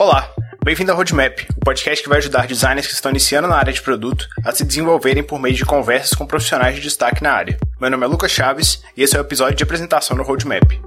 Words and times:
Olá, 0.00 0.32
bem-vindo 0.64 0.92
ao 0.92 0.96
Roadmap, 0.96 1.40
o 1.56 1.64
podcast 1.64 2.04
que 2.04 2.08
vai 2.08 2.18
ajudar 2.18 2.46
designers 2.46 2.86
que 2.86 2.92
estão 2.92 3.10
iniciando 3.10 3.48
na 3.48 3.56
área 3.56 3.72
de 3.72 3.82
produto 3.82 4.28
a 4.44 4.52
se 4.52 4.64
desenvolverem 4.64 5.24
por 5.24 5.40
meio 5.40 5.56
de 5.56 5.64
conversas 5.64 6.16
com 6.16 6.24
profissionais 6.24 6.76
de 6.76 6.82
destaque 6.82 7.20
na 7.20 7.32
área. 7.32 7.58
Meu 7.80 7.90
nome 7.90 8.04
é 8.04 8.06
Lucas 8.06 8.30
Chaves 8.30 8.80
e 8.96 9.02
esse 9.02 9.16
é 9.16 9.18
o 9.18 9.22
episódio 9.22 9.56
de 9.56 9.64
apresentação 9.64 10.16
no 10.16 10.22
Roadmap. 10.22 10.80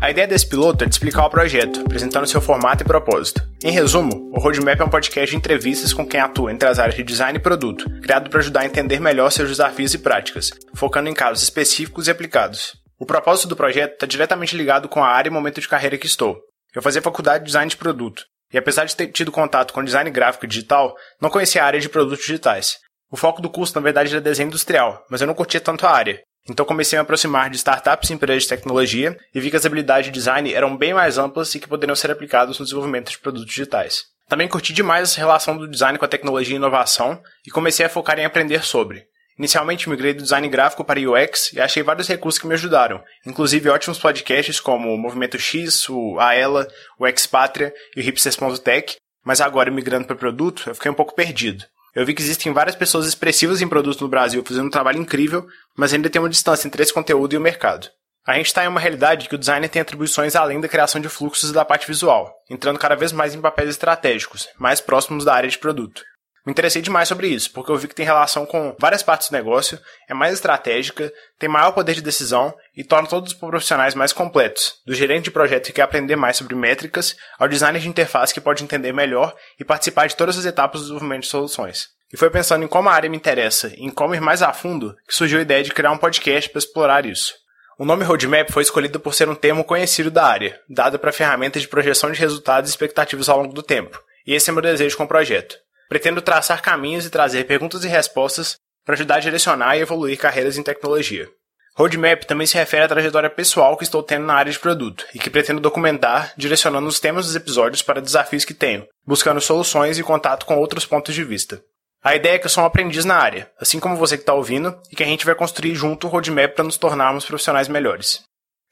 A 0.00 0.10
ideia 0.10 0.26
desse 0.26 0.48
piloto 0.48 0.82
é 0.82 0.88
de 0.88 0.94
explicar 0.96 1.24
o 1.24 1.30
projeto, 1.30 1.82
apresentando 1.82 2.26
seu 2.26 2.40
formato 2.40 2.82
e 2.82 2.86
propósito. 2.86 3.48
Em 3.62 3.70
resumo, 3.70 4.32
o 4.34 4.40
Roadmap 4.40 4.80
é 4.80 4.84
um 4.84 4.90
podcast 4.90 5.30
de 5.30 5.36
entrevistas 5.36 5.92
com 5.92 6.04
quem 6.04 6.18
atua 6.18 6.50
entre 6.50 6.68
as 6.68 6.80
áreas 6.80 6.96
de 6.96 7.04
design 7.04 7.38
e 7.38 7.40
produto, 7.40 7.88
criado 8.00 8.30
para 8.30 8.40
ajudar 8.40 8.62
a 8.62 8.66
entender 8.66 8.98
melhor 8.98 9.30
seus 9.30 9.48
desafios 9.48 9.94
e 9.94 9.98
práticas, 9.98 10.50
focando 10.74 11.08
em 11.08 11.14
casos 11.14 11.44
específicos 11.44 12.08
e 12.08 12.10
aplicados. 12.10 12.74
O 12.98 13.06
propósito 13.06 13.46
do 13.46 13.56
projeto 13.56 13.92
está 13.92 14.06
diretamente 14.06 14.56
ligado 14.56 14.88
com 14.88 15.04
a 15.04 15.08
área 15.08 15.28
e 15.28 15.32
momento 15.32 15.60
de 15.60 15.68
carreira 15.68 15.96
que 15.96 16.06
estou, 16.06 16.36
eu 16.74 16.82
fazia 16.82 17.02
faculdade 17.02 17.44
de 17.44 17.46
design 17.46 17.68
de 17.68 17.76
produto, 17.76 18.24
e 18.52 18.58
apesar 18.58 18.84
de 18.84 18.94
ter 18.94 19.08
tido 19.08 19.32
contato 19.32 19.72
com 19.72 19.82
design 19.82 20.10
gráfico 20.10 20.44
e 20.44 20.48
digital, 20.48 20.94
não 21.20 21.30
conhecia 21.30 21.62
a 21.62 21.66
área 21.66 21.80
de 21.80 21.88
produtos 21.88 22.24
digitais. 22.24 22.78
O 23.10 23.16
foco 23.16 23.42
do 23.42 23.50
curso, 23.50 23.74
na 23.74 23.80
verdade, 23.80 24.10
era 24.10 24.20
desenho 24.20 24.48
industrial, 24.48 25.04
mas 25.10 25.20
eu 25.20 25.26
não 25.26 25.34
curtia 25.34 25.60
tanto 25.60 25.86
a 25.86 25.90
área. 25.90 26.20
Então 26.48 26.66
comecei 26.66 26.98
a 26.98 27.02
me 27.02 27.04
aproximar 27.04 27.50
de 27.50 27.56
startups 27.56 28.10
e 28.10 28.14
empresas 28.14 28.42
de 28.44 28.48
tecnologia 28.48 29.16
e 29.34 29.40
vi 29.40 29.50
que 29.50 29.56
as 29.56 29.64
habilidades 29.64 30.06
de 30.06 30.12
design 30.12 30.52
eram 30.52 30.76
bem 30.76 30.92
mais 30.92 31.16
amplas 31.16 31.54
e 31.54 31.60
que 31.60 31.68
poderiam 31.68 31.94
ser 31.94 32.10
aplicadas 32.10 32.58
no 32.58 32.64
desenvolvimento 32.64 33.10
de 33.10 33.18
produtos 33.18 33.46
digitais. 33.46 34.04
Também 34.28 34.48
curti 34.48 34.72
demais 34.72 35.10
essa 35.10 35.20
relação 35.20 35.56
do 35.56 35.68
design 35.68 35.98
com 35.98 36.04
a 36.04 36.08
tecnologia 36.08 36.54
e 36.54 36.56
inovação 36.56 37.22
e 37.46 37.50
comecei 37.50 37.86
a 37.86 37.88
focar 37.88 38.18
em 38.18 38.24
aprender 38.24 38.64
sobre. 38.64 39.04
Inicialmente 39.38 39.88
migrei 39.88 40.12
do 40.12 40.22
design 40.22 40.48
gráfico 40.48 40.84
para 40.84 41.00
UX 41.00 41.52
e 41.52 41.60
achei 41.60 41.82
vários 41.82 42.06
recursos 42.06 42.40
que 42.40 42.46
me 42.46 42.54
ajudaram, 42.54 43.02
inclusive 43.26 43.70
ótimos 43.70 43.98
podcasts 43.98 44.60
como 44.60 44.92
o 44.92 44.98
Movimento 44.98 45.38
X, 45.38 45.88
o 45.88 46.18
Aela, 46.20 46.68
o 46.98 47.06
Expatria 47.06 47.72
e 47.96 48.00
o 48.00 48.02
Hipsters.tech, 48.02 48.96
mas 49.24 49.40
agora 49.40 49.70
migrando 49.70 50.06
para 50.06 50.16
produto, 50.16 50.64
eu 50.66 50.74
fiquei 50.74 50.90
um 50.90 50.94
pouco 50.94 51.14
perdido. 51.14 51.64
Eu 51.94 52.06
vi 52.06 52.14
que 52.14 52.22
existem 52.22 52.52
várias 52.52 52.74
pessoas 52.74 53.06
expressivas 53.06 53.60
em 53.60 53.68
produto 53.68 54.00
no 54.00 54.08
Brasil 54.08 54.42
fazendo 54.44 54.66
um 54.66 54.70
trabalho 54.70 54.98
incrível, 54.98 55.46
mas 55.76 55.92
ainda 55.92 56.08
tem 56.08 56.20
uma 56.20 56.28
distância 56.28 56.66
entre 56.66 56.82
esse 56.82 56.92
conteúdo 56.92 57.34
e 57.34 57.36
o 57.36 57.40
mercado. 57.40 57.88
A 58.24 58.34
gente 58.34 58.46
está 58.46 58.64
em 58.64 58.68
uma 58.68 58.80
realidade 58.80 59.28
que 59.28 59.34
o 59.34 59.38
designer 59.38 59.68
tem 59.68 59.82
atribuições 59.82 60.36
além 60.36 60.60
da 60.60 60.68
criação 60.68 61.00
de 61.00 61.08
fluxos 61.08 61.50
e 61.50 61.52
da 61.52 61.64
parte 61.64 61.86
visual, 61.86 62.32
entrando 62.48 62.78
cada 62.78 62.94
vez 62.94 63.12
mais 63.12 63.34
em 63.34 63.40
papéis 63.40 63.70
estratégicos, 63.70 64.48
mais 64.58 64.80
próximos 64.80 65.24
da 65.24 65.34
área 65.34 65.50
de 65.50 65.58
produto. 65.58 66.02
Me 66.44 66.50
interessei 66.50 66.82
demais 66.82 67.06
sobre 67.06 67.28
isso, 67.28 67.52
porque 67.52 67.70
eu 67.70 67.76
vi 67.76 67.86
que 67.86 67.94
tem 67.94 68.04
relação 68.04 68.44
com 68.44 68.74
várias 68.78 69.02
partes 69.02 69.28
do 69.28 69.32
negócio, 69.32 69.78
é 70.08 70.14
mais 70.14 70.34
estratégica, 70.34 71.12
tem 71.38 71.48
maior 71.48 71.70
poder 71.70 71.94
de 71.94 72.02
decisão 72.02 72.52
e 72.76 72.82
torna 72.82 73.08
todos 73.08 73.32
os 73.32 73.38
profissionais 73.38 73.94
mais 73.94 74.12
completos, 74.12 74.74
do 74.84 74.92
gerente 74.92 75.24
de 75.24 75.30
projeto 75.30 75.66
que 75.66 75.74
quer 75.74 75.82
aprender 75.82 76.16
mais 76.16 76.36
sobre 76.36 76.56
métricas, 76.56 77.16
ao 77.38 77.46
designer 77.46 77.80
de 77.80 77.88
interface 77.88 78.34
que 78.34 78.40
pode 78.40 78.64
entender 78.64 78.92
melhor 78.92 79.34
e 79.58 79.64
participar 79.64 80.08
de 80.08 80.16
todas 80.16 80.36
as 80.36 80.44
etapas 80.44 80.80
do 80.80 80.84
desenvolvimento 80.86 81.22
de 81.22 81.28
soluções. 81.28 81.90
E 82.12 82.16
foi 82.16 82.28
pensando 82.28 82.64
em 82.64 82.68
como 82.68 82.88
a 82.88 82.92
área 82.92 83.08
me 83.08 83.16
interessa 83.16 83.72
e 83.76 83.84
em 83.84 83.90
como 83.90 84.14
ir 84.14 84.20
mais 84.20 84.42
a 84.42 84.52
fundo 84.52 84.96
que 85.06 85.14
surgiu 85.14 85.38
a 85.38 85.42
ideia 85.42 85.62
de 85.62 85.70
criar 85.70 85.92
um 85.92 85.98
podcast 85.98 86.50
para 86.50 86.58
explorar 86.58 87.06
isso. 87.06 87.34
O 87.78 87.84
nome 87.84 88.04
Roadmap 88.04 88.50
foi 88.50 88.62
escolhido 88.62 89.00
por 89.00 89.14
ser 89.14 89.28
um 89.28 89.34
termo 89.34 89.64
conhecido 89.64 90.10
da 90.10 90.26
área, 90.26 90.60
dado 90.68 90.98
para 90.98 91.12
ferramentas 91.12 91.62
de 91.62 91.68
projeção 91.68 92.10
de 92.10 92.18
resultados 92.18 92.68
e 92.68 92.72
expectativas 92.72 93.28
ao 93.28 93.38
longo 93.38 93.54
do 93.54 93.62
tempo. 93.62 93.98
E 94.26 94.34
esse 94.34 94.50
é 94.50 94.52
meu 94.52 94.60
desejo 94.60 94.96
com 94.96 95.04
o 95.04 95.08
projeto. 95.08 95.56
Pretendo 95.92 96.22
traçar 96.22 96.62
caminhos 96.62 97.04
e 97.04 97.10
trazer 97.10 97.44
perguntas 97.44 97.84
e 97.84 97.86
respostas 97.86 98.56
para 98.82 98.94
ajudar 98.94 99.16
a 99.16 99.20
direcionar 99.20 99.76
e 99.76 99.82
evoluir 99.82 100.18
carreiras 100.18 100.56
em 100.56 100.62
tecnologia. 100.62 101.28
Roadmap 101.76 102.24
também 102.24 102.46
se 102.46 102.56
refere 102.56 102.84
à 102.84 102.88
trajetória 102.88 103.28
pessoal 103.28 103.76
que 103.76 103.84
estou 103.84 104.02
tendo 104.02 104.24
na 104.24 104.32
área 104.32 104.50
de 104.50 104.58
produto 104.58 105.04
e 105.14 105.18
que 105.18 105.28
pretendo 105.28 105.60
documentar, 105.60 106.32
direcionando 106.34 106.88
os 106.88 106.98
temas 106.98 107.26
dos 107.26 107.36
episódios 107.36 107.82
para 107.82 108.00
desafios 108.00 108.42
que 108.42 108.54
tenho, 108.54 108.86
buscando 109.06 109.38
soluções 109.38 109.98
e 109.98 110.02
contato 110.02 110.46
com 110.46 110.56
outros 110.56 110.86
pontos 110.86 111.14
de 111.14 111.24
vista. 111.24 111.62
A 112.02 112.16
ideia 112.16 112.36
é 112.36 112.38
que 112.38 112.46
eu 112.46 112.50
sou 112.50 112.64
um 112.64 112.66
aprendiz 112.66 113.04
na 113.04 113.16
área, 113.16 113.50
assim 113.60 113.78
como 113.78 113.94
você 113.94 114.16
que 114.16 114.22
está 114.22 114.32
ouvindo, 114.32 114.74
e 114.90 114.96
que 114.96 115.02
a 115.02 115.06
gente 115.06 115.26
vai 115.26 115.34
construir 115.34 115.74
junto 115.74 116.06
um 116.06 116.10
roadmap 116.10 116.54
para 116.54 116.64
nos 116.64 116.78
tornarmos 116.78 117.26
profissionais 117.26 117.68
melhores. 117.68 118.22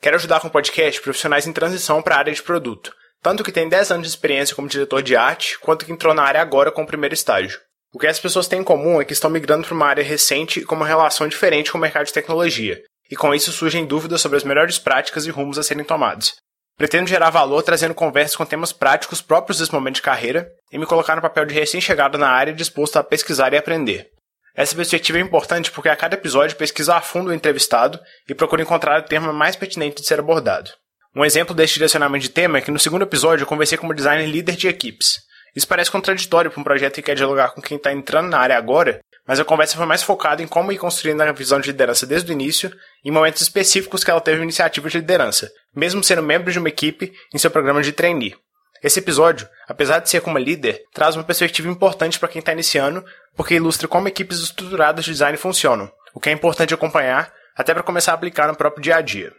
Quero 0.00 0.16
ajudar 0.16 0.40
com 0.40 0.48
o 0.48 0.50
podcast 0.50 0.98
profissionais 1.02 1.46
em 1.46 1.52
transição 1.52 2.00
para 2.00 2.14
a 2.14 2.18
área 2.20 2.32
de 2.32 2.42
produto, 2.42 2.94
tanto 3.22 3.44
que 3.44 3.52
tem 3.52 3.68
10 3.68 3.90
anos 3.92 4.06
de 4.06 4.12
experiência 4.12 4.56
como 4.56 4.68
diretor 4.68 5.02
de 5.02 5.16
arte, 5.16 5.58
quanto 5.58 5.84
que 5.84 5.92
entrou 5.92 6.14
na 6.14 6.22
área 6.22 6.40
agora 6.40 6.72
com 6.72 6.82
o 6.82 6.86
primeiro 6.86 7.14
estágio. 7.14 7.60
O 7.92 7.98
que 7.98 8.06
as 8.06 8.20
pessoas 8.20 8.46
têm 8.46 8.60
em 8.60 8.64
comum 8.64 9.00
é 9.00 9.04
que 9.04 9.12
estão 9.12 9.28
migrando 9.28 9.66
para 9.66 9.74
uma 9.74 9.86
área 9.86 10.04
recente 10.04 10.60
e 10.60 10.64
com 10.64 10.76
uma 10.76 10.86
relação 10.86 11.26
diferente 11.26 11.72
com 11.72 11.78
o 11.78 11.80
mercado 11.80 12.06
de 12.06 12.12
tecnologia, 12.12 12.80
e 13.10 13.16
com 13.16 13.34
isso 13.34 13.50
surgem 13.50 13.84
dúvidas 13.84 14.20
sobre 14.20 14.38
as 14.38 14.44
melhores 14.44 14.78
práticas 14.78 15.26
e 15.26 15.30
rumos 15.30 15.58
a 15.58 15.62
serem 15.62 15.84
tomados. 15.84 16.34
Pretendo 16.78 17.08
gerar 17.08 17.30
valor 17.30 17.62
trazendo 17.62 17.94
conversas 17.94 18.36
com 18.36 18.46
temas 18.46 18.72
práticos 18.72 19.20
próprios 19.20 19.58
desse 19.58 19.74
momento 19.74 19.96
de 19.96 20.02
carreira 20.02 20.48
e 20.72 20.78
me 20.78 20.86
colocar 20.86 21.16
no 21.16 21.20
papel 21.20 21.44
de 21.44 21.52
recém-chegado 21.52 22.16
na 22.16 22.28
área 22.28 22.54
disposto 22.54 22.96
a 22.96 23.04
pesquisar 23.04 23.52
e 23.52 23.58
aprender. 23.58 24.08
Essa 24.54 24.74
perspectiva 24.74 25.18
é 25.18 25.20
importante 25.20 25.70
porque 25.70 25.88
a 25.88 25.96
cada 25.96 26.14
episódio 26.14 26.56
pesquisa 26.56 26.96
a 26.96 27.00
fundo 27.00 27.30
o 27.30 27.34
entrevistado 27.34 28.00
e 28.28 28.34
procura 28.34 28.62
encontrar 28.62 29.00
o 29.00 29.04
termo 29.04 29.32
mais 29.32 29.56
pertinente 29.56 30.00
de 30.00 30.06
ser 30.06 30.20
abordado. 30.20 30.70
Um 31.14 31.24
exemplo 31.24 31.52
deste 31.54 31.74
direcionamento 31.74 32.22
de 32.22 32.30
tema 32.30 32.58
é 32.58 32.60
que 32.60 32.70
no 32.70 32.78
segundo 32.78 33.02
episódio 33.02 33.42
eu 33.42 33.46
conversei 33.46 33.76
como 33.76 33.92
designer 33.92 34.28
líder 34.28 34.54
de 34.54 34.68
equipes. 34.68 35.18
Isso 35.56 35.66
parece 35.66 35.90
contraditório 35.90 36.52
para 36.52 36.60
um 36.60 36.64
projeto 36.64 36.94
que 36.94 37.02
quer 37.02 37.16
dialogar 37.16 37.50
com 37.50 37.60
quem 37.60 37.76
está 37.76 37.92
entrando 37.92 38.28
na 38.28 38.38
área 38.38 38.56
agora, 38.56 39.00
mas 39.26 39.40
a 39.40 39.44
conversa 39.44 39.76
foi 39.76 39.86
mais 39.86 40.04
focada 40.04 40.40
em 40.40 40.46
como 40.46 40.70
ir 40.70 40.78
construindo 40.78 41.20
a 41.20 41.32
visão 41.32 41.58
de 41.58 41.66
liderança 41.66 42.06
desde 42.06 42.30
o 42.30 42.32
início, 42.32 42.72
em 43.04 43.10
momentos 43.10 43.42
específicos 43.42 44.04
que 44.04 44.10
ela 44.10 44.20
teve 44.20 44.40
iniciativa 44.40 44.88
de 44.88 44.98
liderança, 44.98 45.50
mesmo 45.74 46.04
sendo 46.04 46.22
membro 46.22 46.52
de 46.52 46.60
uma 46.60 46.68
equipe 46.68 47.12
em 47.34 47.38
seu 47.38 47.50
programa 47.50 47.82
de 47.82 47.90
trainee. 47.90 48.36
Esse 48.80 49.00
episódio, 49.00 49.48
apesar 49.68 49.98
de 49.98 50.08
ser 50.08 50.20
como 50.20 50.38
líder, 50.38 50.80
traz 50.94 51.16
uma 51.16 51.24
perspectiva 51.24 51.68
importante 51.68 52.20
para 52.20 52.28
quem 52.28 52.38
está 52.38 52.52
iniciando, 52.52 53.04
porque 53.34 53.56
ilustra 53.56 53.88
como 53.88 54.06
equipes 54.06 54.38
estruturadas 54.38 55.04
de 55.04 55.10
design 55.10 55.36
funcionam, 55.36 55.90
o 56.14 56.20
que 56.20 56.30
é 56.30 56.32
importante 56.32 56.72
acompanhar 56.72 57.32
até 57.56 57.74
para 57.74 57.82
começar 57.82 58.12
a 58.12 58.14
aplicar 58.14 58.46
no 58.46 58.56
próprio 58.56 58.82
dia 58.82 58.96
a 58.96 59.00
dia. 59.00 59.32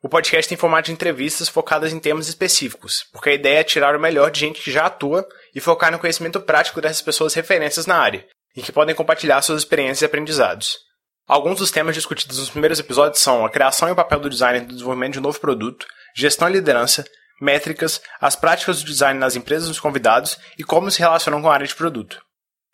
O 0.00 0.08
podcast 0.08 0.48
tem 0.48 0.56
formato 0.56 0.86
de 0.86 0.92
entrevistas 0.92 1.48
focadas 1.48 1.92
em 1.92 1.98
temas 1.98 2.28
específicos, 2.28 3.04
porque 3.12 3.30
a 3.30 3.34
ideia 3.34 3.58
é 3.58 3.64
tirar 3.64 3.96
o 3.96 4.00
melhor 4.00 4.30
de 4.30 4.38
gente 4.38 4.62
que 4.62 4.70
já 4.70 4.86
atua 4.86 5.26
e 5.52 5.60
focar 5.60 5.90
no 5.90 5.98
conhecimento 5.98 6.40
prático 6.40 6.80
dessas 6.80 7.02
pessoas 7.02 7.34
referências 7.34 7.84
na 7.84 7.96
área, 7.96 8.24
e 8.56 8.62
que 8.62 8.70
podem 8.70 8.94
compartilhar 8.94 9.42
suas 9.42 9.62
experiências 9.62 10.02
e 10.02 10.04
aprendizados. 10.04 10.78
Alguns 11.26 11.58
dos 11.58 11.72
temas 11.72 11.96
discutidos 11.96 12.38
nos 12.38 12.48
primeiros 12.48 12.78
episódios 12.78 13.20
são 13.20 13.44
a 13.44 13.50
criação 13.50 13.88
e 13.88 13.92
o 13.92 13.96
papel 13.96 14.20
do 14.20 14.30
design 14.30 14.60
no 14.60 14.68
desenvolvimento 14.68 15.14
de 15.14 15.18
um 15.18 15.22
novo 15.22 15.40
produto, 15.40 15.84
gestão 16.14 16.48
e 16.48 16.52
liderança, 16.52 17.04
métricas, 17.40 18.00
as 18.20 18.36
práticas 18.36 18.80
do 18.80 18.86
design 18.86 19.18
nas 19.18 19.34
empresas 19.34 19.66
dos 19.66 19.80
convidados 19.80 20.38
e 20.56 20.62
como 20.62 20.92
se 20.92 21.00
relacionam 21.00 21.42
com 21.42 21.50
a 21.50 21.54
área 21.54 21.66
de 21.66 21.74
produto. 21.74 22.20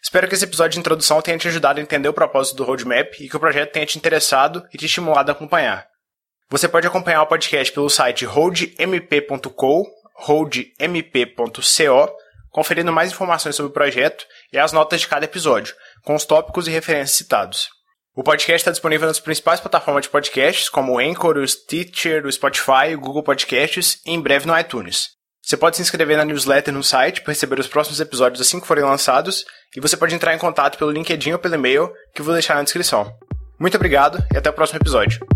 Espero 0.03 0.29
que 0.29 0.35
esse 0.35 0.45
episódio 0.45 0.75
de 0.75 0.81
introdução 0.81 1.23
tenha 1.23 1.39
te 1.39 1.49
ajudado 1.49 1.81
a 1.81 1.83
entender 1.83 2.09
o 2.09 2.13
propósito 2.13 2.57
do 2.57 2.65
roadmap 2.65 3.15
e 3.19 3.31
que 3.31 3.37
o 3.37 3.41
projeto 3.41 3.73
tenha 3.73 3.87
te 3.87 3.97
interessado 3.97 4.63
e 4.75 4.77
te 4.77 4.85
estimulado 4.85 5.31
a 5.31 5.33
acompanhar. 5.33 5.87
Você 6.51 6.69
pode 6.69 6.87
acompanhar 6.87 7.23
o 7.23 7.27
podcast 7.27 7.73
pelo 7.73 7.89
site 7.89 8.25
holdmp.co, 8.25 9.87
holdmp.co, 10.17 12.13
conferindo 12.51 12.93
mais 12.93 13.11
informações 13.11 13.57
sobre 13.57 13.71
o 13.71 13.75
projeto 13.75 14.25
e 14.53 14.59
as 14.59 14.73
notas 14.73 15.01
de 15.01 15.09
cada 15.09 15.25
episódio, 15.25 15.75
com 16.05 16.15
os 16.15 16.25
tópicos 16.25 16.69
e 16.69 16.71
referências 16.71 17.17
citados. 17.17 17.69
O 18.15 18.23
podcast 18.23 18.61
está 18.61 18.71
disponível 18.71 19.09
nas 19.09 19.19
principais 19.19 19.59
plataformas 19.59 20.05
de 20.05 20.11
podcasts, 20.11 20.69
como 20.69 20.93
o 20.93 20.99
Anchor, 20.99 21.37
o 21.37 21.49
Stitcher, 21.49 22.25
o 22.25 22.31
Spotify, 22.31 22.95
o 22.95 23.01
Google 23.01 23.25
Podcasts 23.25 23.99
e 24.07 24.13
em 24.13 24.21
breve 24.21 24.47
no 24.47 24.57
iTunes. 24.57 25.09
Você 25.43 25.57
pode 25.57 25.77
se 25.77 25.83
inscrever 25.83 26.17
na 26.17 26.25
newsletter 26.25 26.73
no 26.73 26.85
site 26.85 27.23
para 27.23 27.33
receber 27.33 27.59
os 27.59 27.67
próximos 27.67 28.01
episódios 28.01 28.41
assim 28.41 28.61
que 28.61 28.67
forem 28.67 28.85
lançados, 28.85 29.45
e 29.77 29.81
você 29.81 29.97
pode 29.97 30.15
entrar 30.15 30.33
em 30.33 30.39
contato 30.39 30.79
pelo 30.79 30.93
LinkedIn 30.93 31.33
ou 31.33 31.39
pelo 31.39 31.57
e-mail, 31.57 31.93
que 32.15 32.23
vou 32.23 32.33
deixar 32.33 32.55
na 32.55 32.63
descrição. 32.63 33.13
Muito 33.59 33.77
obrigado 33.77 34.25
e 34.33 34.39
até 34.39 34.49
o 34.49 34.55
próximo 34.55 34.79
episódio. 34.79 35.34